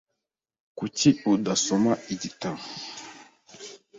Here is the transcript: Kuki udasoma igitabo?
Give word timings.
Kuki 0.77 1.09
udasoma 1.33 1.91
igitabo? 2.13 2.63